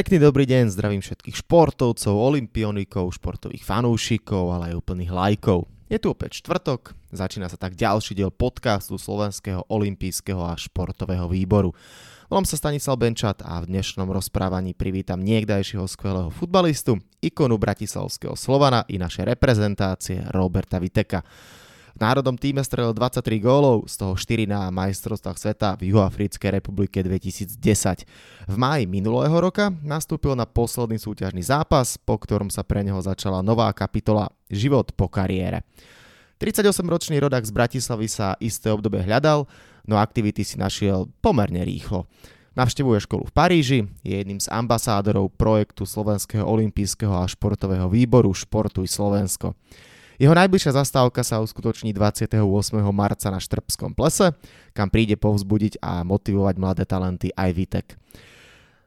[0.00, 5.68] Pekný dobrý deň, zdravím všetkých športovcov, olimpionikov, športových fanúšikov, ale aj úplných lajkov.
[5.92, 11.76] Je tu opäť štvrtok, začína sa tak ďalší diel podcastu Slovenského olimpijského a športového výboru.
[12.32, 18.88] Volám sa Stanislav Benčat a v dnešnom rozprávaní privítam niekdajšieho skvelého futbalistu, ikonu bratislavského Slovana
[18.88, 21.20] i naše reprezentácie Roberta Viteka.
[21.94, 27.02] V národnom týme strelil 23 gólov, z toho 4 na majstrovstvách sveta v Juhoafrickej republike
[27.02, 27.56] 2010.
[28.46, 33.42] V máji minulého roka nastúpil na posledný súťažný zápas, po ktorom sa pre neho začala
[33.42, 35.66] nová kapitola Život po kariére.
[36.40, 39.44] 38-ročný rodak z Bratislavy sa isté obdobie hľadal,
[39.84, 42.08] no aktivity si našiel pomerne rýchlo.
[42.58, 48.90] Navštevuje školu v Paríži, je jedným z ambasádorov projektu Slovenského olympijského a športového výboru Športuj
[48.90, 49.54] Slovensko.
[50.20, 52.44] Jeho najbližšia zastávka sa uskutoční 28.
[52.92, 54.36] marca na Štrbskom plese,
[54.76, 57.86] kam príde povzbudiť a motivovať mladé talenty aj Vitek.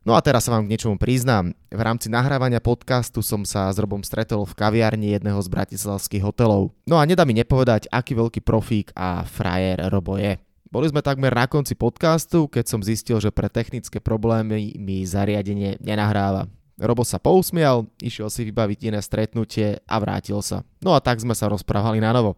[0.05, 1.58] No a teraz sa vám k niečomu priznám.
[1.73, 6.69] V rámci nahrávania podcastu som sa s Robom stretol v kaviarni jedného z bratislavských hotelov.
[6.85, 10.38] No a nedá mi nepovedať, aký veľký profík a frajer Robo je.
[10.69, 15.81] Boli sme takmer na konci podcastu, keď som zistil, že pre technické problémy mi zariadenie
[15.81, 16.45] nenahráva.
[16.73, 20.66] Robo sa pousmial, išiel si vybaviť iné stretnutie a vrátil sa.
[20.81, 22.33] No a tak sme sa rozprávali na novo.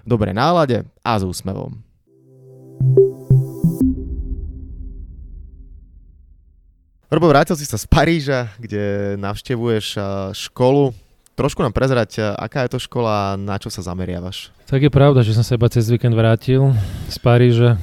[0.00, 1.76] V dobrej nálade a s úsmevom.
[7.12, 10.00] Robo, vrátil si sa z Paríža, kde navštevuješ
[10.32, 10.96] školu.
[11.36, 14.56] Trošku nám prezrať, aká je to škola a na čo sa zameriavaš?
[14.64, 16.72] Tak je pravda, že som sa iba cez víkend vrátil
[17.12, 17.76] z Paríža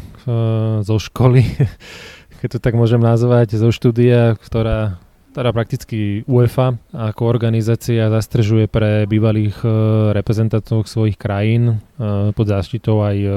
[0.81, 1.45] zo školy,
[2.41, 4.97] keď to tak môžem nazvať, zo štúdia, ktorá
[5.33, 9.67] teda prakticky UEFA ako organizácia zastržuje pre bývalých e,
[10.13, 11.81] reprezentantov svojich krajín.
[11.97, 13.29] E, pod záštitou aj e,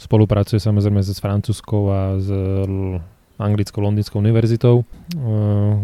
[0.00, 2.28] spolupracuje samozrejme s francúzskou a s
[3.38, 4.86] anglickou londýnskou univerzitou,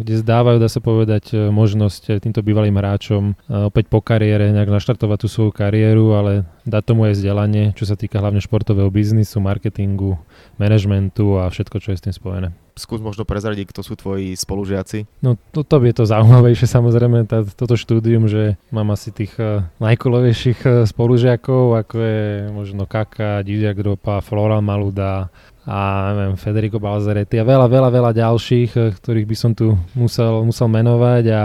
[0.00, 5.28] kde zdávajú, dá sa povedať, možnosť týmto bývalým hráčom opäť po kariére nejak naštartovať tú
[5.28, 10.21] svoju kariéru, ale dať tomu aj vzdelanie, čo sa týka hlavne športového biznisu, marketingu,
[10.62, 12.50] manažmentu a všetko, čo je s tým spojené
[12.81, 15.21] skús možno prezradiť, kto sú tvoji spolužiaci.
[15.21, 20.60] No toto je to zaujímavejšie samozrejme, tá, toto štúdium, že mám asi tých uh, najkulovejších
[20.65, 25.28] uh, spolužiakov, ako je možno Kaka, Didier Gropa, Floral Maluda
[25.69, 25.78] a
[26.16, 30.69] neviem, Federico Balzaretti a veľa, veľa, veľa ďalších, uh, ktorých by som tu musel, musel
[30.72, 31.43] menovať a,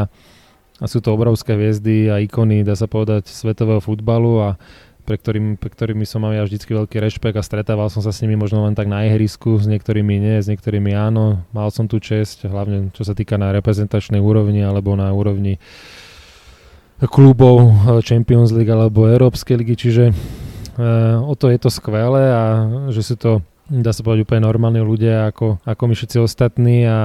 [0.79, 4.49] a sú to obrovské hviezdy a ikony, dá sa povedať, svetového futbalu a
[5.05, 8.25] pre, ktorým, pre ktorými som mal ja vždycky veľký rešpekt a stretával som sa s
[8.25, 11.45] nimi možno len tak na ihrisku, s niektorými nie, s niektorými áno.
[11.53, 15.61] Mal som tu čest, hlavne čo sa týka na reprezentačnej úrovni alebo na úrovni
[17.05, 20.13] klubov eh, Champions League alebo Európskej ligy, čiže e,
[21.21, 22.43] o to je to skvelé a
[22.89, 23.31] že sú to,
[23.69, 26.99] dá sa povedať, úplne normálni ľudia ako, ako my všetci ostatní a,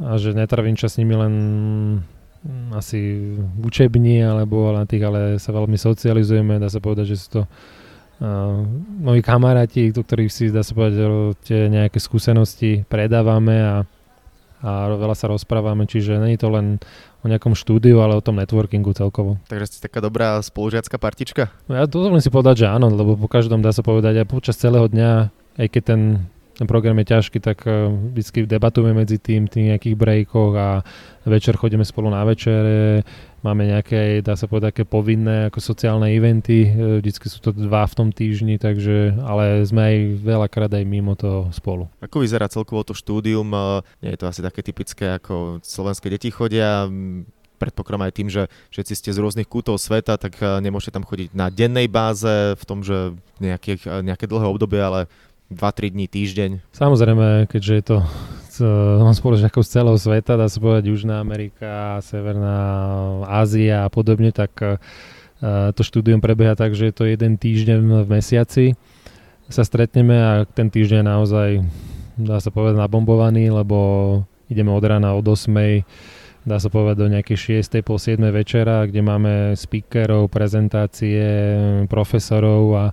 [0.00, 1.34] a že netravím čas s nimi len
[2.40, 2.96] Mm, asi
[3.36, 7.40] v učebni alebo na tých, ale sa veľmi socializujeme, dá sa povedať, že sú to
[7.44, 8.64] uh,
[8.96, 11.04] moji kamaráti, do ktorých si, dá sa povedať,
[11.44, 13.74] tie nejaké skúsenosti predávame a,
[14.64, 16.80] a veľa sa rozprávame, čiže není to len
[17.20, 19.36] o nejakom štúdiu, ale o tom networkingu celkovo.
[19.52, 21.52] Takže ste taká dobrá spolužiacká partička?
[21.68, 24.56] No ja dovolím si povedať, že áno, lebo po každom dá sa povedať aj počas
[24.56, 25.28] celého dňa,
[25.58, 26.00] aj keď ten
[26.60, 30.84] ten program je ťažký, tak uh, vždy debatujeme medzi tým, tým nejakých breakoch a
[31.24, 33.00] večer chodíme spolu na večere,
[33.40, 37.88] máme nejaké, dá sa povedať, také povinné ako sociálne eventy, uh, vždycky sú to dva
[37.88, 41.88] v tom týždni, takže, ale sme aj veľakrát aj mimo toho spolu.
[42.04, 43.48] Ako vyzerá celkovo to štúdium?
[43.56, 46.84] Uh, nie je to asi také typické, ako slovenské deti chodia,
[47.56, 51.52] predpokladám aj tým, že všetci ste z rôznych kútov sveta, tak nemôžete tam chodiť na
[51.52, 55.12] dennej báze v tom, že nejaké, nejaké dlhé obdobie, ale
[55.50, 56.50] 2-3 dní, týždeň.
[56.70, 57.96] Samozrejme, keďže je to
[59.00, 62.60] mám spoložiakov z celého sveta, dá sa povedať Južná Amerika, Severná
[63.24, 64.76] Ázia a podobne, tak uh,
[65.72, 68.76] to štúdium prebieha tak, že je to jeden týždeň v mesiaci.
[69.48, 71.50] Sa stretneme a ten týždeň je naozaj,
[72.20, 73.78] dá sa povedať, nabombovaný, lebo
[74.52, 75.48] ideme od rána od 8
[76.40, 77.84] dá sa povedať do nejakej 6.
[77.84, 78.16] po 7.
[78.32, 81.20] večera, kde máme speakerov, prezentácie,
[81.84, 82.84] profesorov a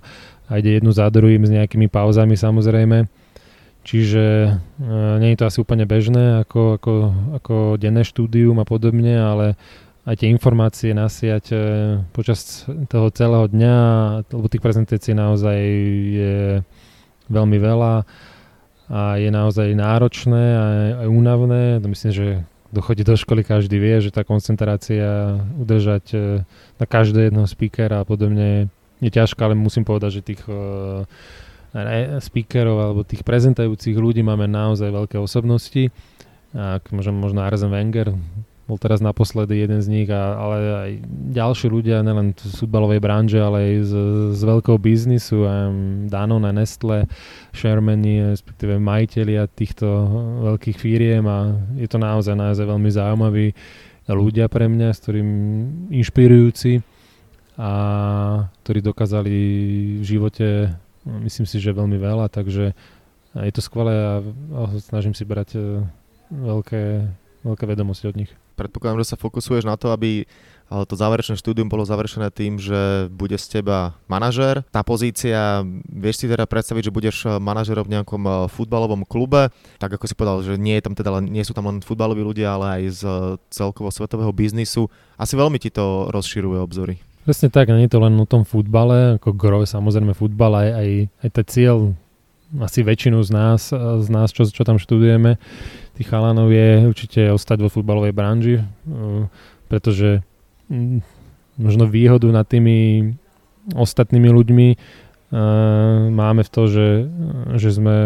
[0.48, 3.04] a ide jednu za druhým s nejakými pauzami samozrejme.
[3.88, 4.50] Čiže e,
[5.20, 6.92] nie je to asi úplne bežné ako, ako,
[7.40, 9.56] ako denné štúdium a podobne, ale
[10.08, 11.56] aj tie informácie nasiať e,
[12.12, 13.76] počas toho celého dňa,
[14.28, 15.58] lebo tých prezentácií naozaj
[16.12, 16.36] je
[17.28, 18.08] veľmi veľa
[18.88, 20.64] a je naozaj náročné a
[21.04, 21.80] aj únavné.
[21.84, 22.28] Myslím, že
[22.72, 26.18] kto chodí do školy, každý vie, že tá koncentrácia udržať e,
[26.76, 31.06] na každého jedného speakera a podobne je ťažká, ale musím povedať, že tých uh,
[32.18, 35.92] speakerov alebo tých prezentajúcich ľudí máme naozaj veľké osobnosti.
[36.56, 38.16] Ak môžem možno Arzen Wenger,
[38.68, 40.90] bol teraz naposledy jeden z nich, a, ale aj
[41.32, 43.92] ďalší ľudia, nielen z futbalovej branže, ale aj z,
[44.36, 45.44] z veľkého biznisu,
[46.08, 47.08] Danone, Nestle,
[47.56, 49.88] Shermany, respektíve majiteľia týchto
[50.52, 53.46] veľkých firiem a je to naozaj, naozaj veľmi zaujímavý
[54.08, 55.28] ľudia pre mňa, s ktorým
[55.88, 56.84] inšpirujúci
[57.58, 57.70] a
[58.62, 59.34] ktorí dokázali
[59.98, 60.70] v živote,
[61.04, 62.70] myslím si, že veľmi veľa, takže
[63.34, 64.22] je to skvelé a,
[64.78, 65.82] snažím si brať e,
[66.30, 66.84] veľké,
[67.42, 70.26] veľké vedomosti od nich predpokladám, že sa fokusuješ na to, aby
[70.68, 74.60] to záverečné štúdium bolo završené tým, že bude z teba manažer.
[74.68, 79.48] Tá pozícia, vieš si teda predstaviť, že budeš manažerom v nejakom e, futbalovom klube,
[79.80, 82.52] tak ako si povedal, že nie, je tam teda, nie sú tam len futbaloví ľudia,
[82.52, 83.02] ale aj z
[83.48, 84.92] celkovo svetového biznisu.
[85.16, 87.00] Asi veľmi ti to rozširuje obzory.
[87.28, 90.88] Presne tak, nie je to len o tom futbale, ako gro, samozrejme futbal, aj, aj,
[91.20, 91.78] aj ten cieľ
[92.56, 95.36] asi väčšinu z nás, z nás čo, čo tam študujeme,
[96.00, 99.28] tých chalanov je určite ostať vo futbalovej branži, eh,
[99.68, 100.24] pretože
[101.60, 103.12] možno výhodu nad tými
[103.76, 104.78] ostatnými ľuďmi uh,
[106.08, 106.88] máme v to, že,
[107.60, 107.96] že sme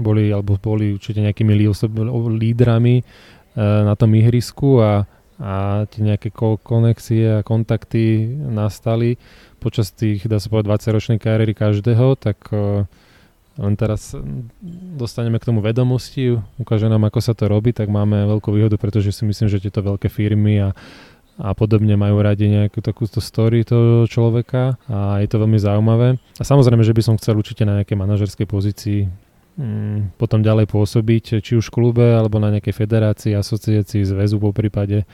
[0.00, 1.52] boli, alebo boli určite nejakými
[2.40, 3.04] lídrami
[3.56, 5.04] na tom ihrisku a,
[5.40, 6.28] a tie nejaké
[6.60, 9.16] konexie a kontakty nastali
[9.62, 12.82] počas tých, dá sa povedať, 20-ročnej kariéry každého, tak uh,
[13.60, 14.16] len teraz
[14.96, 19.12] dostaneme k tomu vedomosti, ukáže nám, ako sa to robí, tak máme veľkú výhodu, pretože
[19.12, 20.68] si myslím, že tieto veľké firmy a,
[21.36, 26.16] a podobne majú radi nejakú takúto story toho človeka a je to veľmi zaujímavé.
[26.40, 29.00] A samozrejme, že by som chcel určite na nejakej manažerskej pozícii
[29.56, 34.54] mm, potom ďalej pôsobiť, či už v klube, alebo na nejakej federácii, asociácii, zväzu po
[34.54, 35.04] prípade,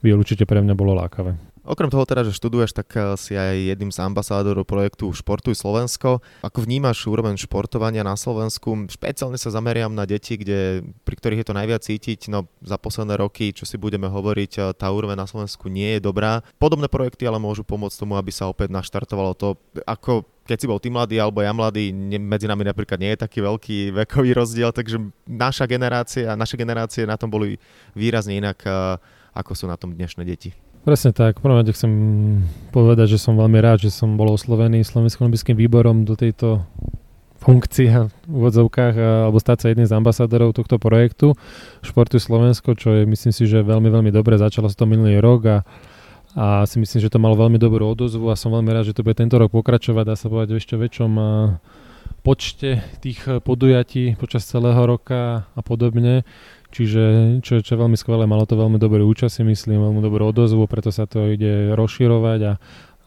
[0.00, 1.34] by určite pre mňa bolo lákavé.
[1.66, 6.22] Okrem toho teda, že študuješ, tak eh, si aj jedným z ambasádorov projektu Športuj Slovensko.
[6.46, 8.86] Ako vnímaš úroveň športovania na Slovensku?
[8.86, 12.30] Špeciálne sa zameriam na deti, kde, pri ktorých je to najviac cítiť.
[12.30, 16.06] No za posledné roky, čo si budeme hovoriť, eh, tá úroveň na Slovensku nie je
[16.06, 16.46] dobrá.
[16.62, 19.58] Podobné projekty ale môžu pomôcť tomu, aby sa opäť naštartovalo to,
[19.90, 23.22] ako keď si bol ty mladý alebo ja mladý, ne, medzi nami napríklad nie je
[23.26, 23.76] taký veľký
[24.06, 27.58] vekový rozdiel, takže naša generácia, naše generácie na tom boli
[27.92, 28.96] výrazne inak, eh,
[29.34, 30.54] ako sú na tom dnešné deti.
[30.86, 31.42] Presne tak.
[31.42, 31.90] Prvom rade chcem
[32.70, 36.62] povedať, že som veľmi rád, že som bol oslovený Slovenským olympijským výborom do tejto
[37.42, 38.94] funkcie v úvodzovkách
[39.28, 41.36] alebo stať sa jedným z ambasádorov tohto projektu
[41.84, 44.38] Športuj Slovensko, čo je myslím si, že veľmi, veľmi dobre.
[44.38, 45.56] Začalo sa to minulý rok a,
[46.36, 49.00] a si myslím, že to malo veľmi dobrú odozvu a som veľmi rád, že to
[49.00, 51.12] bude tento rok pokračovať, dá sa povedať v ešte väčšom
[52.20, 56.26] počte tých podujatí počas celého roka a podobne.
[56.74, 60.92] Čiže čo, je veľmi skvelé, malo to veľmi dobré účasy, myslím, veľmi dobrú odozvu, preto
[60.92, 62.52] sa to ide rozširovať a,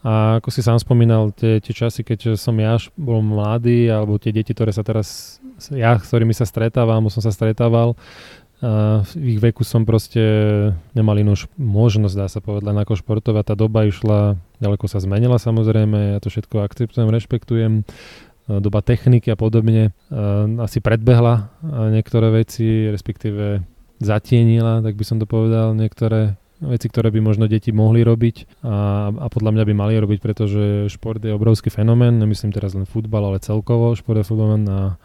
[0.02, 0.12] a
[0.42, 4.56] ako si sám spomínal, tie, tie časy, keď som ja bol mladý, alebo tie deti,
[4.56, 5.38] ktoré sa teraz,
[5.70, 7.94] ja, s ktorými sa stretávam, som sa stretával,
[8.60, 10.20] a v ich veku som proste
[10.92, 13.44] nemal inú možnosť, dá sa povedať, len ako športovať.
[13.48, 17.72] Tá doba išla, ďaleko sa zmenila samozrejme, ja to všetko akceptujem, rešpektujem.
[17.80, 20.20] E, doba techniky a podobne e,
[20.60, 21.42] asi predbehla e,
[21.96, 23.64] niektoré veci, respektíve
[23.96, 29.08] zatienila, tak by som to povedal, niektoré veci, ktoré by možno deti mohli robiť a,
[29.08, 33.24] a podľa mňa by mali robiť, pretože šport je obrovský fenomén, nemyslím teraz len futbal,
[33.24, 35.00] ale celkovo šport je fenomén a,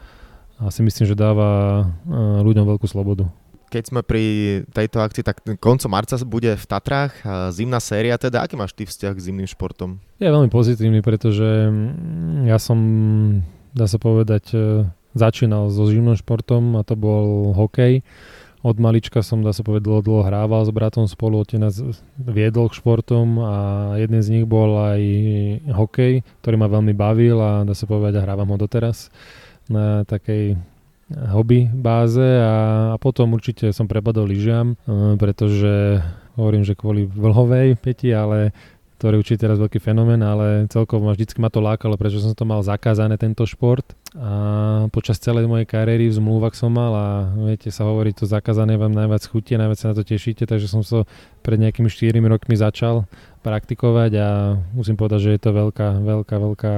[0.59, 1.87] a si myslím, že dáva
[2.43, 3.31] ľuďom veľkú slobodu
[3.69, 4.23] keď sme pri
[4.71, 7.13] tejto akcii, tak koncom marca bude v Tatrách
[7.51, 9.99] zimná séria, teda aký máš ty vzťah k zimným športom?
[10.21, 12.79] Je veľmi pozitívny, pretože mm, ja som,
[13.75, 18.05] dá sa povedať, e, začínal so zimným športom a to bol hokej.
[18.65, 21.77] Od malička som, dá sa povedať, dlho, dlho hrával s bratom spolu, otec nás
[22.17, 23.53] viedol k športom a
[24.01, 25.01] jeden z nich bol aj
[25.69, 29.13] hokej, ktorý ma veľmi bavil a dá sa povedať, hrávam ho doteraz
[29.69, 30.57] na takej
[31.11, 32.53] hobby báze a,
[32.93, 36.01] a potom určite som prepadol lyžiam, e, pretože
[36.33, 38.51] hovorím, že kvôli vlhovej peti, ale
[38.95, 42.63] ktorý určite teraz veľký fenomén, ale celkovo vždycky ma to lákalo, pretože som to mal
[42.63, 43.83] zakázané tento šport.
[44.15, 48.79] A počas celej mojej kariéry v zmluvách som mal a viete sa hovorí, to zakázané
[48.79, 51.03] vám najviac chutí, najviac sa na to tešíte, takže som sa
[51.43, 53.03] pred nejakými 4 rokmi začal
[53.43, 54.27] praktikovať a
[54.71, 56.75] musím povedať, že je to veľká, veľká, veľká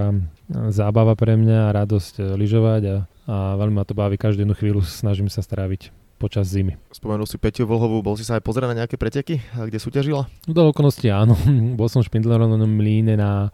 [0.74, 2.96] zábava pre mňa a radosť lyžovať a
[3.28, 6.80] a veľmi ma to baví, každú jednu chvíľu snažím sa stráviť počas zimy.
[6.90, 10.26] Spomenul si Peťu Vlhovú, bol si sa aj pozerať na nejaké preteky, kde súťažila?
[10.50, 11.38] No do okolnosti áno,
[11.80, 13.54] bol som špindlerom na mlíne na,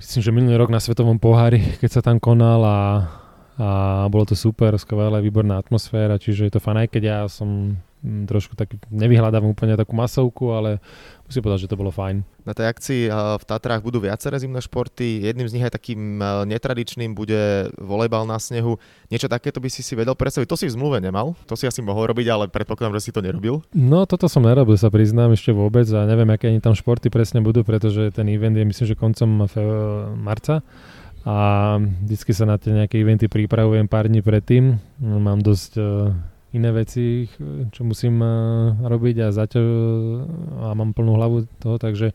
[0.00, 2.78] myslím, že minulý rok na Svetovom pohári, keď sa tam konal a,
[3.60, 3.68] a
[4.08, 7.76] bolo to super, skvelé, výborná atmosféra, čiže je to fan, aj keď ja som
[8.26, 10.78] trošku tak nevyhľadávam úplne takú masovku, ale
[11.26, 12.22] musím povedať, že to bolo fajn.
[12.46, 15.26] Na tej akcii v Tatrách budú viaceré zimné športy.
[15.26, 18.78] Jedným z nich aj takým netradičným bude volejbal na snehu.
[19.10, 20.46] Niečo takéto by si si vedel predstaviť.
[20.46, 23.20] To si v zmluve nemal, to si asi mohol robiť, ale predpokladám, že si to
[23.20, 23.66] nerobil.
[23.74, 27.42] No toto som nerobil, sa priznám ešte vôbec a neviem, aké ani tam športy presne
[27.42, 29.50] budú, pretože ten event je myslím, že koncom
[30.14, 30.62] marca
[31.26, 34.78] a vždycky sa na tie nejaké eventy pripravujem pár dní predtým.
[35.02, 36.14] Mám dosť uh,
[36.54, 37.26] iné veci,
[37.74, 39.66] čo musím uh, robiť a zaťaž
[40.62, 42.14] a mám plnú hlavu toho, takže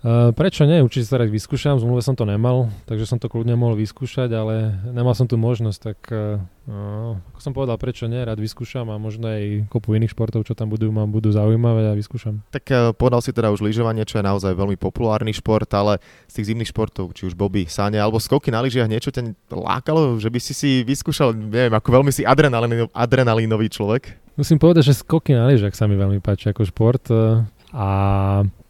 [0.00, 0.80] Uh, prečo nie?
[0.80, 4.32] Určite sa rád vyskúšam, v zmluve som to nemal, takže som to kľudne mohol vyskúšať,
[4.32, 8.16] ale nemal som tu možnosť, tak uh, ako som povedal, prečo nie?
[8.16, 11.92] Rád vyskúšam a možno aj kopu iných športov, čo tam budú, ma budú zaujímavé a
[11.92, 12.40] vyskúšam.
[12.48, 16.00] Tak uh, povedal si teda už lyžovanie, čo je naozaj veľmi populárny šport, ale
[16.32, 20.16] z tých zimných športov, či už boby, sáne alebo skoky na lyžiach, niečo ťa lákalo,
[20.16, 24.16] že by si si vyskúšal, neviem, ako veľmi si adrenalínový človek?
[24.40, 27.04] Musím povedať, že skoky na lyžiach sa mi veľmi páči ako šport
[27.74, 27.88] a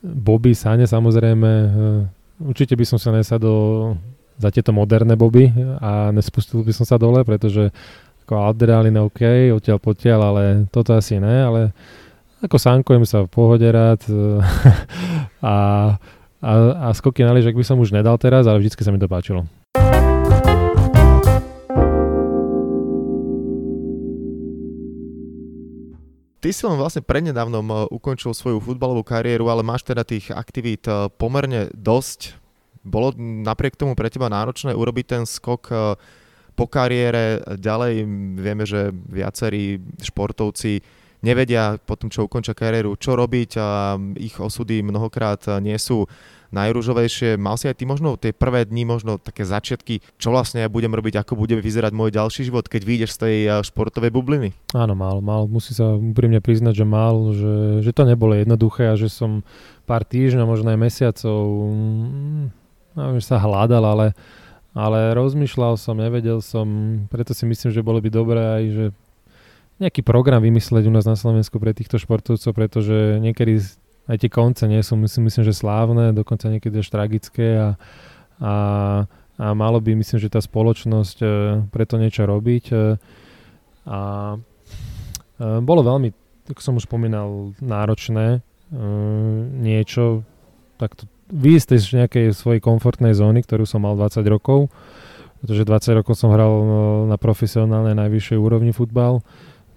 [0.00, 1.68] boby, sáne samozrejme, e,
[2.44, 3.96] určite by som sa nesadol
[4.40, 7.68] za tieto moderné boby a nespustil by som sa dole, pretože
[8.24, 10.42] ako adrenalin OK, odtiaľ potiaľ, ale
[10.72, 11.60] toto asi ne, ale
[12.40, 14.40] ako sánkujem sa v pohode rád e,
[15.44, 15.56] a,
[16.40, 16.52] a,
[16.84, 19.44] a skoky na lyžach by som už nedal teraz, ale vždycky sa mi to páčilo.
[26.40, 30.88] Ty si len vlastne prednedávnom eh, ukončil svoju futbalovú kariéru, ale máš teda tých aktivít
[30.88, 32.40] eh, pomerne dosť.
[32.80, 35.78] Bolo napriek tomu pre teba náročné urobiť ten skok eh,
[36.56, 37.94] po kariére ďalej?
[38.40, 40.80] Vieme, že viacerí športovci
[41.20, 46.08] nevedia po tom, čo ukončia kariéru, čo robiť a ich osudy mnohokrát nie sú
[46.50, 47.38] najrúžovejšie.
[47.38, 50.90] Mal si aj ty možno tie prvé dni, možno také začiatky, čo vlastne ja budem
[50.90, 54.54] robiť, ako bude vyzerať môj ďalší život, keď vyjdeš z tej eh, športovej bubliny?
[54.74, 55.46] Áno, mal, mal.
[55.46, 59.46] Musí sa úprimne priznať, že mal, že, že to nebolo jednoduché a že som
[59.86, 61.42] pár týždňov, možno aj mesiacov
[62.94, 64.06] no, že sa hľadal, ale,
[64.74, 66.66] ale rozmýšľal som, nevedel som,
[67.10, 68.84] preto si myslím, že bolo by dobré aj, že
[69.80, 73.64] nejaký program vymysleť u nás na Slovensku pre týchto športovcov, pretože niekedy
[74.10, 77.68] aj tie konce nie sú, myslím, myslím že slávne, dokonca niekedy až tragické a,
[78.42, 78.54] a,
[79.38, 81.26] a malo by, myslím, že tá spoločnosť e,
[81.70, 82.64] preto niečo robiť.
[82.74, 82.76] E,
[83.86, 83.98] a
[84.34, 84.38] e,
[85.62, 86.10] bolo veľmi,
[86.50, 88.42] ako som už spomínal, náročné
[89.58, 90.22] niečo
[90.78, 94.70] takto výjsť z nejakej svojej komfortnej zóny, ktorú som mal 20 rokov,
[95.42, 96.54] pretože 20 rokov som hral
[97.10, 99.26] na profesionálnej najvyššej úrovni futbal,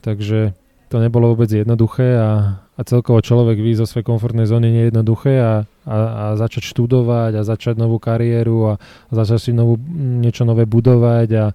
[0.06, 0.54] takže
[0.94, 4.90] to nebolo vôbec jednoduché a, a celkovo človek vy zo svojej komfortnej zóny nie je
[4.90, 5.54] jednoduché a,
[5.86, 9.78] a, a začať študovať a začať novú kariéru a, a začať si novú,
[10.22, 11.46] niečo nové budovať a,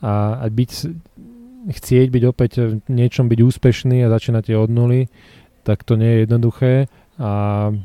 [0.00, 0.70] a, a byť,
[1.68, 5.12] chcieť byť opäť v niečom byť úspešný a začínate od nuly,
[5.60, 6.72] tak to nie je jednoduché
[7.20, 7.30] a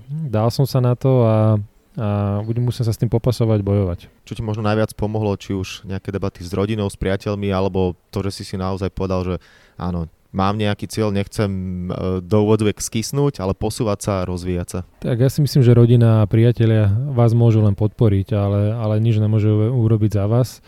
[0.08, 1.60] dal som sa na to a,
[2.00, 2.08] a
[2.48, 4.00] budem musieť sa s tým popasovať, bojovať.
[4.24, 8.24] Čo ti možno najviac pomohlo, či už nejaké debaty s rodinou, s priateľmi, alebo to,
[8.24, 9.36] že si si naozaj povedal, že
[9.76, 11.50] áno, mám nejaký cieľ, nechcem
[11.90, 14.80] e, do úvodzovek skysnúť, ale posúvať sa a rozvíjať sa.
[15.02, 19.18] Tak ja si myslím, že rodina a priatelia vás môžu len podporiť, ale, ale nič
[19.18, 20.62] nemôžu urobiť za vás.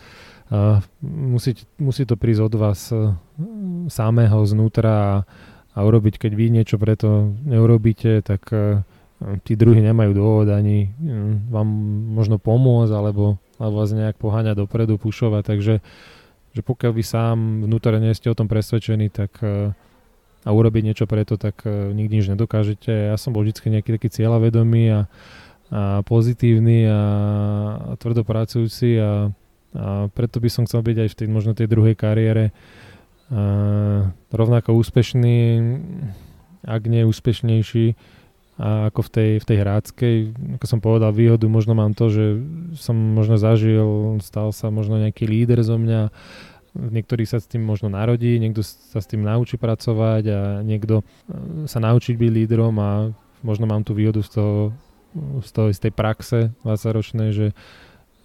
[0.50, 3.14] Uh, musí, musí to prísť od vás uh,
[3.86, 5.14] samého znútra a,
[5.78, 8.82] a urobiť, keď vy niečo preto neurobíte, tak uh,
[9.46, 11.70] tí druhí nemajú dôvod ani um, vám
[12.18, 16.19] možno pomôcť alebo, alebo vás nejak poháňať dopredu, pušovať, takže uh,
[16.50, 19.70] že pokiaľ vy sám vnútorne ste o tom presvedčení, tak e,
[20.40, 23.12] a urobiť niečo preto, tak e, nikdy nič nedokážete.
[23.12, 25.00] Ja som bol vždy nejaký taký cieľavedomý a,
[25.70, 29.28] a pozitívny a, a tvrdopracujúci a,
[29.76, 34.74] a preto by som chcel byť aj v tej možno tej druhej kariére a, rovnako
[34.80, 35.38] úspešný,
[36.66, 38.18] ak nie úspešnejší
[38.60, 40.16] a ako v tej, v tej hráckej,
[40.60, 42.24] ako som povedal, výhodu možno mám to, že
[42.76, 46.12] som možno zažil, stal sa možno nejaký líder zo mňa,
[46.76, 51.04] niektorý sa s tým možno narodí, niekto sa s tým naučí pracovať a niekto e,
[51.64, 53.08] sa naučiť byť lídrom a
[53.40, 54.76] možno mám tú výhodu z toho,
[55.40, 57.56] z, toho, z tej praxe 20-ročnej, že,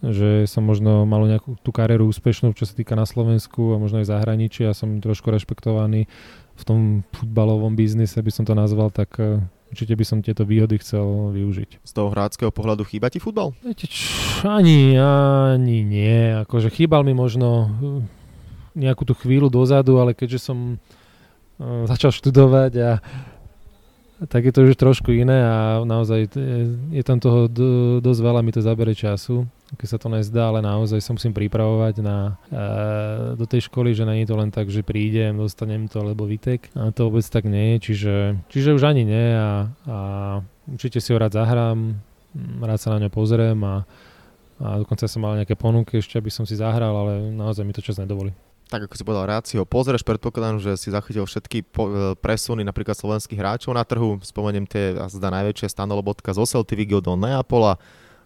[0.03, 4.03] že som možno mal nejakú tú kariéru úspešnú, čo sa týka na Slovensku a možno
[4.03, 6.11] aj zahraničí a som trošku rešpektovaný
[6.55, 6.79] v tom
[7.11, 11.83] futbalovom biznise, by som to nazval, tak e, určite by som tieto výhody chcel využiť.
[11.83, 13.51] Z toho hráckého pohľadu chýba ti futbal?
[13.59, 13.91] Viete,
[14.47, 16.31] ani, ani nie.
[16.47, 18.01] Akože chýbal mi možno hm,
[18.75, 22.91] nejakú tú chvíľu dozadu, ale keďže som uh, začal študovať a
[24.31, 26.31] tak je to už trošku iné a naozaj
[26.87, 29.43] je, tam toho do, dosť veľa, mi to zabere času
[29.74, 32.63] keď sa to nezdá, ale naozaj sa musím pripravovať na, e,
[33.34, 36.69] do tej školy, že není to len tak, že prídem, dostanem to, alebo vytek.
[36.77, 38.15] A to vôbec tak nie je, čiže,
[38.53, 39.98] čiže už ani nie a, a
[40.69, 41.98] určite si ho rád zahrám,
[42.62, 43.89] rád sa na ňo pozriem a,
[44.62, 47.81] a dokonca som mal nejaké ponuky ešte, aby som si zahral, ale naozaj mi to
[47.81, 48.38] čas nedovolí.
[48.65, 51.93] Tak ako si povedal, rád si ho pozrieš, predpokladám, že si zachytil všetky po, e,
[52.17, 57.77] presuny napríklad slovenských hráčov na trhu, spomeniem tie zda najväčšie Stanolobotka z Oselty do Neapola,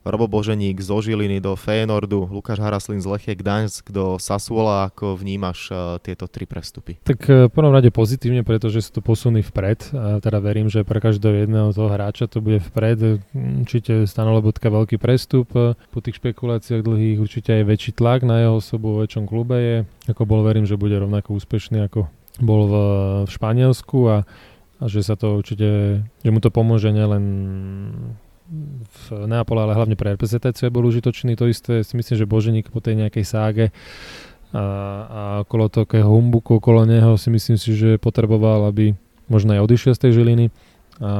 [0.07, 4.87] Robo Boženík zo Žiliny do Fénordu, Lukáš Haraslin z Lechie Gdaňsk do Sasuola.
[4.87, 6.95] Ako vnímaš uh, tieto tri prestupy?
[7.03, 9.91] Tak uh, v prvom rade pozitívne, pretože sú to posuny vpred.
[9.91, 13.19] A teda verím, že pre každého jedného toho hráča to bude vpred.
[13.35, 15.51] Určite Stanolobotka veľký prestup.
[15.75, 19.77] Po tých špekuláciách dlhých určite aj väčší tlak na jeho osobu vo väčšom klube je.
[20.07, 22.07] Ako bol, verím, že bude rovnako úspešný ako
[22.39, 22.75] bol v,
[23.27, 24.17] v Španielsku a,
[24.79, 27.23] a že sa to určite, že mu to pomôže nielen
[28.49, 31.37] v Neapole, ale hlavne pre reprezentáciu bol užitočný.
[31.37, 33.65] To isté si myslím, že Boženík po tej nejakej ságe
[34.49, 34.65] a,
[35.05, 38.97] a okolo toho humbuku okolo neho si myslím si, že potreboval, aby
[39.29, 40.45] možno aj odišiel z tej Žiliny.
[40.99, 41.11] A,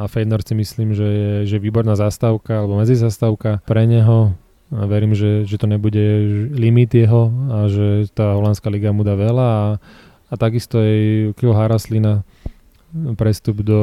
[0.00, 4.36] a Fejdner si myslím, že je že výborná zastávka alebo medzizastávka pre neho.
[4.68, 6.00] A verím, že, že to nebude
[6.52, 9.46] limit jeho a že tá holandská liga mu dá veľa.
[9.48, 9.64] A,
[10.28, 10.94] a takisto aj
[11.40, 12.20] Kilo Haraslina
[13.18, 13.82] prestup do,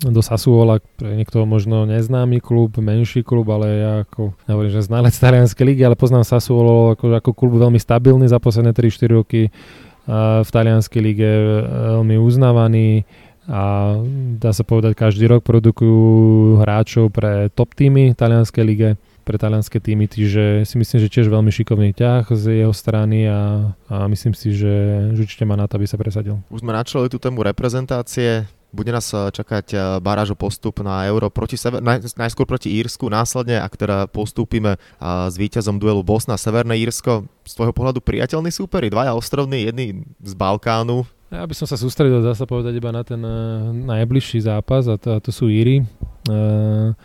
[0.00, 5.12] do Sassuola, pre niekto možno neznámy klub, menší klub, ale ja ako, hovorím, že znalec
[5.12, 9.52] talianskej ligy, ale poznám Sassuolo ako, ako klub veľmi stabilný za posledné 3-4 roky
[10.42, 11.30] v talianskej lige
[12.00, 13.04] veľmi uznávaný
[13.48, 13.96] a
[14.40, 18.88] dá sa povedať, každý rok produkujú hráčov pre top týmy talianskej lige
[19.28, 23.76] pre talianské týmy, čiže si myslím, že tiež veľmi šikovný ťah z jeho strany a,
[23.92, 26.40] a myslím si, že, že určite má na to, aby sa presadil.
[26.48, 28.48] Už sme načali tú tému reprezentácie.
[28.72, 32.72] Bude nás eh, čakať eh, baráž o postup na Euro proti sever, naj, najskôr proti
[32.72, 38.00] Írsku, následne, ak teda postúpime eh, s víťazom duelu Bosna Severné Írsko, z tvojho pohľadu
[38.00, 42.80] priateľní súperi, dvaja ostrovní, jedný z Balkánu, ja by som sa sústredil, dá sa povedať,
[42.80, 43.20] iba na ten
[43.84, 45.84] najbližší zápas a to, a to sú Íry.
[46.24, 46.96] Uh,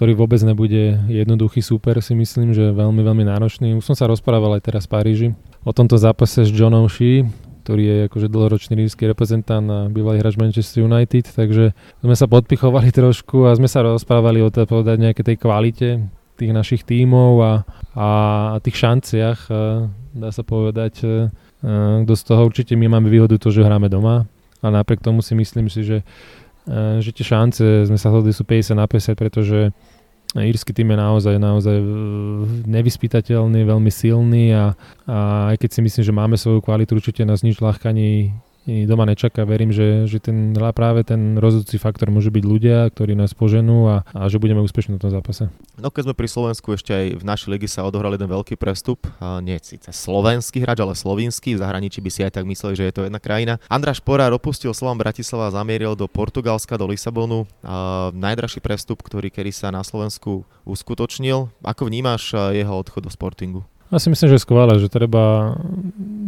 [0.00, 3.76] ktorý vôbec nebude jednoduchý super, si myslím, že veľmi, veľmi náročný.
[3.76, 5.28] Už som sa rozprával aj teraz v Paríži
[5.60, 7.28] o tomto zápase s Johnom Shee,
[7.68, 12.88] ktorý je akože dlhoročný rímsky reprezentant a bývalý hráč Manchester United, takže sme sa podpichovali
[12.96, 16.00] trošku a sme sa rozprávali o tej, povedať nejaké tej kvalite
[16.40, 17.52] tých našich tímov a,
[17.92, 18.08] a
[18.64, 19.52] tých šanciach,
[20.16, 21.04] dá sa povedať,
[22.08, 24.24] kto z toho určite my máme výhodu to, že hráme doma
[24.64, 26.00] a napriek tomu si myslím si, že
[27.00, 29.72] že tie šance, sme sa hodli, sú 50 na 50, pretože
[30.38, 31.86] írsky tým je naozaj, naozaj e,
[32.70, 34.78] nevyspytateľný, veľmi silný a,
[35.10, 38.30] a aj keď si myslím, že máme svoju kvalitu, určite nás nič ľahkaní
[38.66, 39.46] doma nečaká.
[39.48, 43.96] Verím, že, že ten, práve ten rozhodujúci faktor môže byť ľudia, ktorí nás poženú a,
[44.12, 45.48] a že budeme úspešní v tom zápase.
[45.80, 49.08] No keď sme pri Slovensku, ešte aj v našej ligi sa odohral jeden veľký prestup.
[49.18, 51.56] A nie síce slovenský hráč, ale slovinský.
[51.56, 53.56] V zahraničí by si aj tak mysleli, že je to jedna krajina.
[53.66, 57.48] Andráš Porár opustil Slovan Bratislava a zamieril do Portugalska, do Lisabonu.
[57.64, 61.48] A najdražší prestup, ktorý kedy sa na Slovensku uskutočnil.
[61.64, 63.64] Ako vnímaš jeho odchod do Sportingu?
[63.90, 65.58] Ja si myslím, že je skvelé, že treba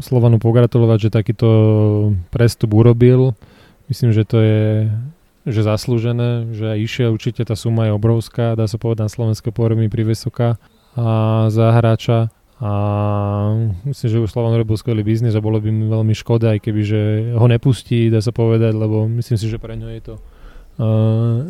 [0.03, 1.49] Slovanu pogratulovať, že takýto
[2.35, 3.39] prestup urobil.
[3.87, 4.91] Myslím, že to je
[5.43, 9.91] že zaslúžené, že išiel, určite tá suma je obrovská, dá sa povedať na slovenské pohromy
[9.91, 10.55] privysoká
[10.95, 12.31] a za hráča
[12.63, 12.71] a
[13.83, 16.83] myslím, že už Slovan robil skvelý biznis a bolo by mi veľmi škoda, aj keby,
[16.87, 17.01] že
[17.35, 20.23] ho nepustí, dá sa povedať, lebo myslím si, že pre ňo je to uh,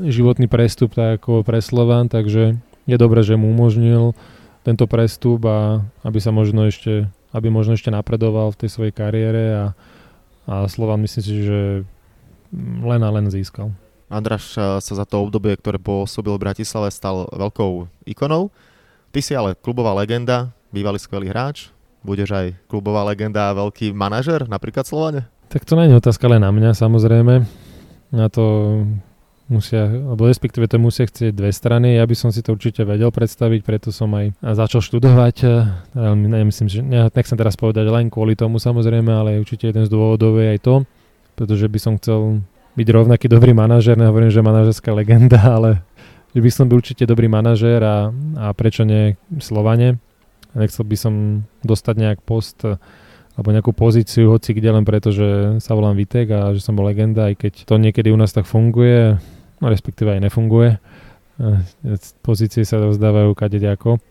[0.09, 2.57] životný prestup tak ako pre Slovan, takže
[2.89, 4.17] je dobré, že mu umožnil
[4.63, 9.45] tento prestup a aby sa možno ešte, aby možno ešte napredoval v tej svojej kariére
[9.55, 9.67] a,
[10.47, 11.61] a Slovan myslím si, že
[12.83, 13.75] len a len získal.
[14.13, 18.53] Andraš sa za to obdobie, ktoré pôsobil v Bratislave, stal veľkou ikonou.
[19.09, 21.73] Ty si ale klubová legenda, bývalý skvelý hráč,
[22.05, 25.33] budeš aj klubová legenda a veľký manažer, napríklad Slovane?
[25.49, 27.45] Tak to nie je otázka len na mňa, samozrejme.
[28.13, 28.45] Na to
[29.53, 32.01] musia, alebo respektíve to musia chcieť dve strany.
[32.01, 35.37] Ja by som si to určite vedel predstaviť, preto som aj začal študovať.
[36.17, 36.81] Nemyslím, že
[37.13, 40.75] nechcem teraz povedať len kvôli tomu samozrejme, ale určite jeden z dôvodov je aj to,
[41.37, 42.41] pretože by som chcel
[42.73, 45.85] byť rovnaký dobrý manažer, nehovorím, že manažerská legenda, ale
[46.33, 48.09] že by som byl určite dobrý manažér a,
[48.41, 50.01] a prečo nie Slovane.
[50.57, 51.15] Nechcel by som
[51.65, 52.65] dostať nejak post
[53.33, 56.85] alebo nejakú pozíciu, hoci kde len preto, že sa volám Vitek a že som bol
[56.85, 59.17] legenda, aj keď to niekedy u nás tak funguje,
[59.63, 60.71] no respektíve aj nefunguje.
[60.75, 61.97] E,
[62.27, 64.03] pozície sa rozdávajú kadediako,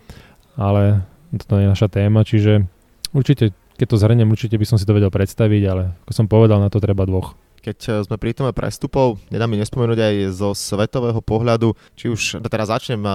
[0.56, 1.04] ale
[1.36, 2.64] to je naša téma, čiže
[3.12, 6.64] určite, keď to zhrnem, určite by som si to vedel predstaviť, ale ako som povedal,
[6.64, 7.36] na to treba dvoch.
[7.62, 12.40] Keď e, sme pri tom prestupov, nedá mi nespomenúť aj zo svetového pohľadu, či už
[12.48, 13.12] teraz začnem e,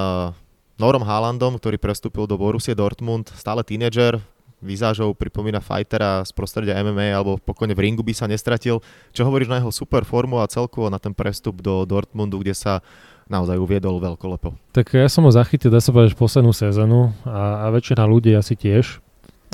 [0.76, 4.20] Norom Haalandom, ktorý prestúpil do Borussia Dortmund, stále tínedžer,
[4.66, 8.82] výzážou pripomína fightera z prostredia MMA alebo pokojne v ringu by sa nestratil.
[9.14, 12.82] Čo hovoríš na jeho super formu a celkovo na ten prestup do Dortmundu, kde sa
[13.30, 14.74] naozaj uviedol veľkolepo?
[14.74, 18.58] Tak ja som ho zachytil, dá sa povedať, poslednú sezónu a, a väčšina ľudí asi
[18.58, 18.98] tiež,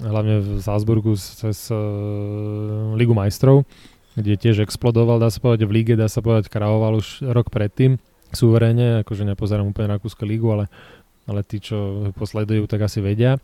[0.00, 1.78] hlavne v Salzburgu cez uh,
[2.96, 3.68] Ligu majstrov,
[4.16, 7.96] kde tiež explodoval, dá sa povedať, v líge, dá sa povedať, krávoval už rok predtým,
[8.32, 10.68] suverénne, akože nepozerám úplne Rakúsku ligu, ale
[11.26, 13.38] ale tí, čo posledujú, tak asi vedia.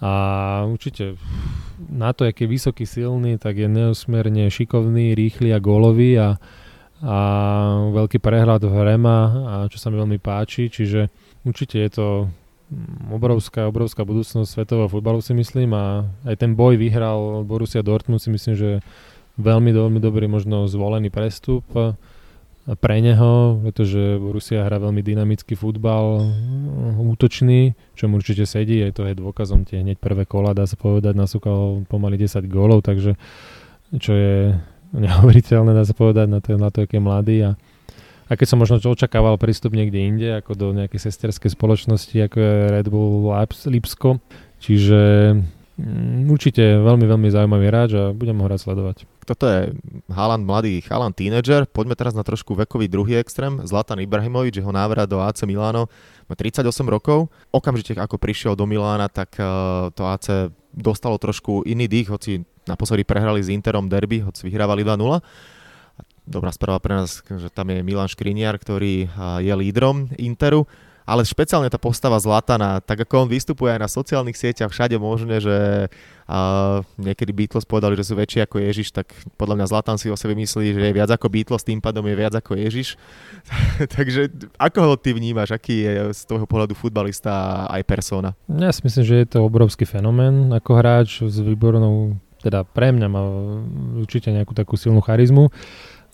[0.00, 0.12] A
[0.64, 1.20] určite
[1.92, 6.28] na to, aký vysoký, silný, tak je neosmierne šikovný, rýchly a gólový a,
[7.04, 7.16] a
[7.92, 11.12] veľký prehľad v hre má, a čo sa mi veľmi páči, čiže
[11.44, 12.08] určite je to
[13.10, 18.30] obrovská, obrovská budúcnosť svetového futbalu si myslím a aj ten boj vyhral Borussia Dortmund si
[18.30, 18.70] myslím, že
[19.36, 21.66] veľmi, veľmi dobrý možno zvolený prestup
[22.78, 26.22] pre neho, pretože Borussia hrá veľmi dynamický futbal,
[27.00, 30.76] útočný, čo mu určite sedí, aj to je dôkazom tie hneď prvé kola, dá sa
[30.76, 33.16] povedať, nasúkal pomaly 10 gólov, takže
[33.96, 34.54] čo je
[35.06, 37.50] neuveriteľné, dá sa povedať, na to, na to je mladý a,
[38.28, 42.54] a keď som možno očakával prístup niekde inde, ako do nejakej sesterskej spoločnosti, ako je
[42.76, 43.32] Red Bull
[43.66, 44.20] Lipsko,
[44.60, 45.00] čiže
[45.80, 49.08] Mm, určite veľmi, veľmi zaujímavý hráč a budem ho rád sledovať.
[49.30, 49.70] Toto je
[50.10, 51.62] Haaland, mladý Haaland tínedžer.
[51.70, 53.62] Poďme teraz na trošku vekový druhý extrém.
[53.62, 55.86] Zlatan Ibrahimovič, jeho návrat do AC Milano,
[56.26, 57.30] má 38 rokov.
[57.54, 59.46] Okamžite ako prišiel do Milána, tak eh,
[59.94, 65.22] to AC dostalo trošku iný dých, hoci naposledy prehrali s Interom derby, hoci vyhrávali 2-0.
[66.26, 69.10] Dobrá správa pre nás, že tam je Milan Škriniar, ktorý eh,
[69.46, 70.66] je lídrom Interu
[71.10, 75.42] ale špeciálne tá postava Zlatana, tak ako on vystupuje aj na sociálnych sieťach, všade možné,
[75.42, 75.90] že
[76.30, 80.14] uh, niekedy Beatles povedali, že sú väčší ako Ježiš, tak podľa mňa Zlatan si o
[80.14, 82.94] sebe myslí, že je viac ako Beatles, tým pádom je viac ako Ježiš.
[83.98, 88.38] Takže ako ho ty vnímaš, aký je z toho pohľadu futbalista aj persona?
[88.46, 93.08] Ja si myslím, že je to obrovský fenomén ako hráč s výbornou, teda pre mňa
[93.10, 93.22] má
[93.98, 95.50] určite nejakú takú silnú charizmu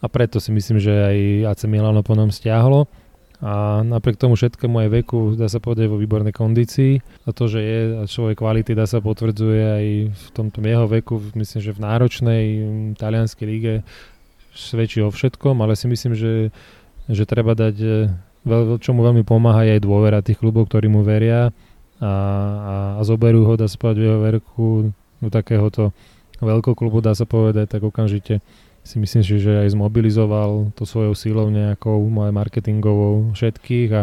[0.01, 1.17] a preto si myslím, že aj
[1.53, 2.89] AC Milano po nám stiahlo
[3.37, 7.05] a napriek tomu všetkému aj veku dá sa povedať vo výbornej kondícii.
[7.29, 11.21] A to, že je a svoje kvality dá sa potvrdzuje aj v tomto jeho veku,
[11.37, 12.45] myslím, že v náročnej
[12.97, 13.75] talianskej líge
[14.57, 16.49] svedčí o všetkom, ale si myslím, že,
[17.13, 17.97] že treba dať, e,
[18.81, 21.53] čo mu veľmi pomáha aj dôvera tých klubov, ktorí mu veria.
[22.01, 24.67] A, a, a zoberú ho, dá sa povedať, v jeho verku
[25.21, 25.93] do takéhoto
[26.77, 28.41] klubu, dá sa povedať, tak okamžite
[28.87, 31.99] si myslím, že aj zmobilizoval to svojou síľou nejakou
[32.31, 34.03] marketingovou všetkých a,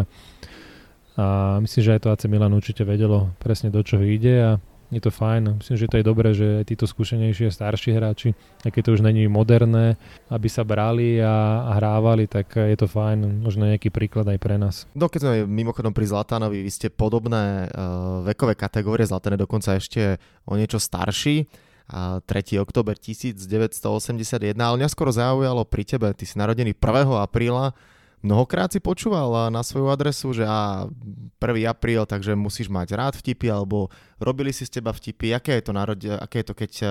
[1.16, 1.26] a
[1.64, 4.52] myslím, že aj to AC Milan určite vedelo presne do čoho ide a
[4.92, 5.58] je to fajn.
[5.58, 8.30] Myslím, že to je dobré, že aj títo skúsenejšie starší hráči,
[8.62, 9.98] aj keď to už není moderné,
[10.30, 13.42] aby sa brali a, a hrávali, tak je to fajn.
[13.42, 14.86] Možno nejaký príklad aj pre nás.
[14.94, 20.20] No keď sme mimochodom pri Zlatanovi, vy ste podobné uh, vekové kategórie, Zlatané dokonca ešte
[20.46, 21.48] o niečo starší.
[21.90, 22.24] 3.
[22.64, 26.80] október 1981, ale mňa skoro zaujalo pri tebe, ty si narodený 1.
[27.20, 27.76] apríla,
[28.24, 31.68] mnohokrát si počúval na svoju adresu, že a 1.
[31.68, 35.72] apríl, takže musíš mať rád vtipy, alebo robili si z teba vtipy, aké je to,
[35.76, 36.86] narode, aké je to keď e,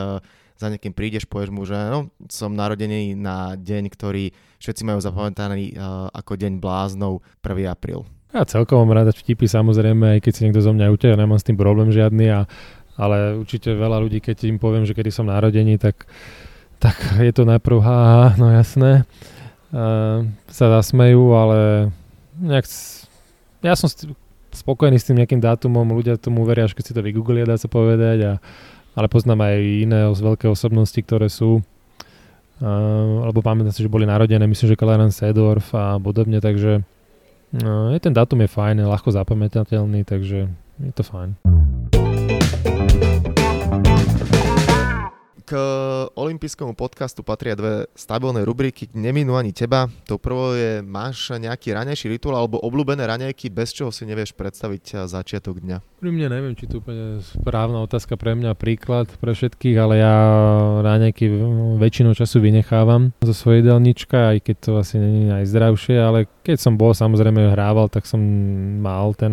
[0.62, 4.30] za niekým prídeš, povieš mu, že no, som narodený na deň, ktorý
[4.62, 7.68] všetci majú zapamätaný uh, ako deň bláznov 1.
[7.68, 8.06] apríl.
[8.34, 11.46] Ja celkom mám rád vtipy, samozrejme, aj keď si niekto zo mňa uteje, nemám s
[11.46, 12.40] tým problém žiadny a
[12.98, 16.06] ale určite veľa ľudí, keď im poviem, že kedy som narodení, tak,
[16.78, 19.06] tak je to najprv ha, no jasné,
[19.74, 21.90] uh, sa zasmejú, ale
[22.38, 22.66] nejak,
[23.66, 23.90] ja som
[24.54, 27.66] spokojný s tým nejakým dátumom, ľudia tomu veria, až keď si to vygooglia, dá sa
[27.66, 28.34] povedať, a,
[28.94, 29.58] ale poznám aj
[29.90, 31.66] iné veľké osobnosti, ktoré sú,
[32.62, 36.86] uh, alebo pamätám si, že boli narodené, myslím, že Clarence Sedorf a podobne, takže
[37.58, 40.46] uh, ten dátum je fajn, ľahko zapamätateľný, takže
[40.78, 41.63] je to fajn.
[45.54, 45.62] K
[46.18, 49.86] olympijskému podcastu patria dve stabilné rubriky, neminú ani teba.
[50.10, 55.06] To prvo je, máš nejaký ranejší rituál alebo obľúbené ranejky, bez čoho si nevieš predstaviť
[55.06, 55.78] začiatok dňa?
[56.02, 60.18] Pri mne neviem, či to úplne správna otázka pre mňa, príklad pre všetkých, ale ja
[60.82, 61.30] ranejky
[61.78, 66.76] väčšinu času vynechávam zo svojej jedálnička, aj keď to asi je najzdravšie, ale keď som
[66.76, 68.20] bol samozrejme hrával, tak som
[68.84, 69.32] mal ten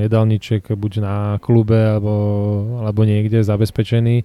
[0.00, 2.14] jedálniček buď na klube alebo,
[2.80, 4.22] alebo niekde zabezpečený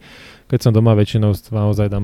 [0.52, 2.04] keď som doma väčšinou naozaj dám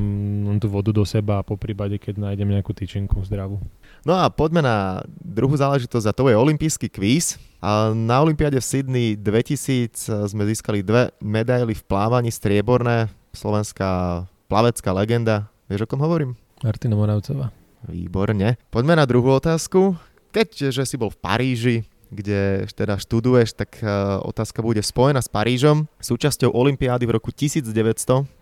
[0.64, 3.60] tú vodu do seba a po prípade, keď nájdem nejakú tyčinku zdravú.
[4.08, 7.36] No a poďme na druhú záležitosť a to je olimpijský kvíz.
[7.60, 13.12] A na Olympiáde v Sydney 2000 sme získali dve medaily v plávaní strieborné.
[13.36, 15.52] Slovenská plavecká legenda.
[15.68, 16.40] Vieš, o kom hovorím?
[16.64, 17.52] Martina Moravcová.
[17.86, 18.58] Výborne.
[18.74, 19.94] Poďme na druhú otázku.
[20.34, 21.78] Keďže si bol v Paríži,
[22.10, 25.88] kde teda študuješ, tak uh, otázka bude spojená s Parížom.
[26.00, 27.68] Súčasťou Olympiády v roku 1900,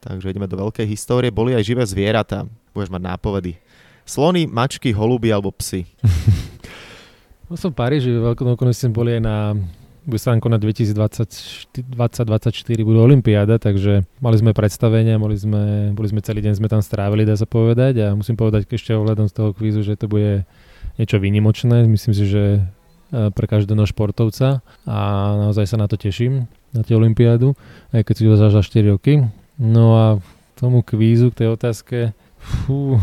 [0.01, 2.45] takže ideme do veľkej histórie, boli aj živé zvieratá.
[2.73, 3.57] Budeš mať nápovedy.
[4.05, 5.89] Slony, mačky, holuby alebo psy.
[7.49, 9.37] no som v Paríži, veľkonokonečne boli aj na
[10.05, 16.21] bude sa na 2020, 2024 budú Olympiáda, takže mali sme predstavenia, boli sme, boli sme
[16.21, 18.05] celý deň sme tam strávili, dá sa povedať.
[18.05, 20.45] A musím povedať ešte ohľadom z toho kvízu, že to bude
[21.01, 24.61] niečo výnimočné, myslím si, že e, pre každého športovca.
[24.85, 24.97] A
[25.49, 27.57] naozaj sa na to teším, na tie Olympiádu,
[27.89, 29.25] aj keď si to za 4 roky.
[29.57, 30.05] No a
[30.53, 31.97] tomu kvízu, k tej otázke,
[32.37, 33.01] fú,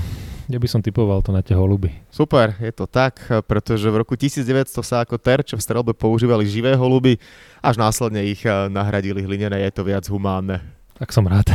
[0.52, 1.88] ja by som typoval to na tie holuby.
[2.12, 6.76] Super, je to tak, pretože v roku 1900 sa ako terč v strelbe používali živé
[6.76, 7.16] holuby,
[7.64, 10.60] až následne ich eh, nahradili hlinené, je to viac humánne.
[11.02, 11.50] Tak som rád.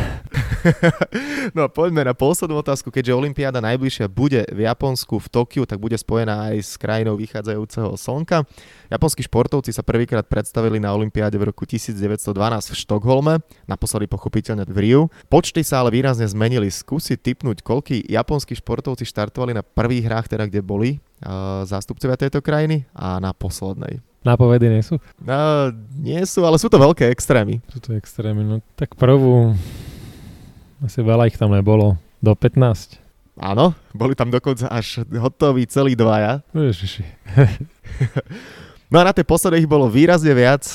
[1.55, 2.91] no a poďme na poslednú otázku.
[2.91, 7.95] Keďže Olympiáda najbližšia bude v Japonsku, v Tokiu, tak bude spojená aj s krajinou vychádzajúceho
[7.95, 8.43] slnka.
[8.91, 13.39] Japonskí športovci sa prvýkrát predstavili na Olympiáde v roku 1912 v Štokholme,
[13.71, 15.01] naposledy pochopiteľne v Riu.
[15.31, 16.67] Počty sa ale výrazne zmenili.
[16.67, 22.43] Skúsi typnúť, koľký japonskí športovci štartovali na prvých hrách, teda kde boli uh, zástupcovia tejto
[22.43, 24.03] krajiny a na poslednej.
[24.27, 24.99] Nápovedy nie sú?
[25.23, 27.63] No, nie sú, ale sú to veľké extrémy.
[27.71, 29.55] Sú to extrémy, no tak prvú,
[30.83, 32.99] asi veľa ich tam nebolo, do 15.
[33.37, 36.41] Áno, boli tam dokonca až hotoví celí dvaja.
[36.57, 37.05] Ježiši.
[38.91, 40.65] no a na tej poslednej ich bolo výrazne viac,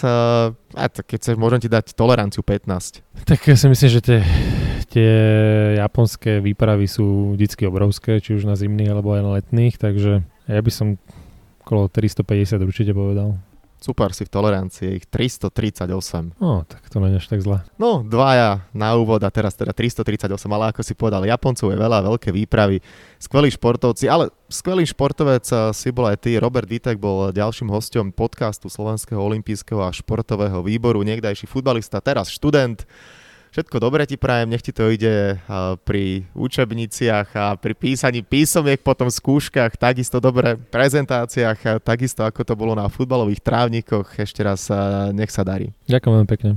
[0.73, 3.03] a keď sa môžem ti dať toleranciu 15.
[3.27, 4.21] Tak ja si myslím, že tie,
[4.87, 5.13] tie
[5.75, 10.61] japonské výpravy sú vždy obrovské, či už na zimných alebo aj na letných, takže ja
[10.63, 11.03] by som
[11.73, 13.41] okolo 350 určite povedal.
[13.83, 16.39] Super, si v tolerancii, ich 338.
[16.39, 17.67] No, tak to nie je tak zle.
[17.81, 21.99] No, dvaja na úvod a teraz teda 338, ale ako si povedal, Japoncov je veľa,
[22.07, 22.79] veľké výpravy,
[23.19, 28.15] skvelí športovci, ale skvelý športovec eh, si bol aj ty, Robert Vitek bol ďalším hostom
[28.15, 32.87] podcastu Slovenského olympijského a športového výboru, niekdajší futbalista, teraz študent.
[33.53, 35.37] Všetko dobré ti prajem, nech ti to ide
[35.85, 42.73] pri učebniciach a pri písaní písomiek, potom skúškach, takisto dobré prezentáciách, takisto ako to bolo
[42.73, 44.09] na futbalových trávnikoch.
[44.17, 44.73] Ešte raz
[45.13, 45.69] nech sa darí.
[45.85, 46.51] Ďakujem veľmi pekne.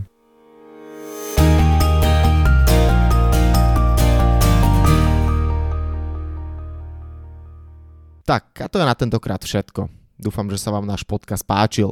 [8.23, 9.91] Tak, a to je na tentokrát všetko.
[10.15, 11.91] Dúfam, že sa vám náš podcast páčil.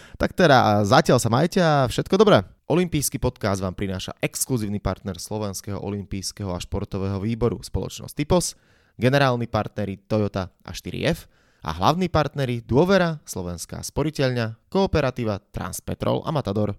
[0.21, 2.45] Tak teda zatiaľ sa majte a všetko dobré.
[2.69, 8.53] Olympijský podcast vám prináša exkluzívny partner Slovenského olympijského a športového výboru spoločnosť Typos,
[9.01, 11.25] generálni partneri Toyota a 4F
[11.65, 16.77] a hlavní partneri Dôvera, Slovenská sporiteľňa, Kooperativa, Transpetrol a Matador.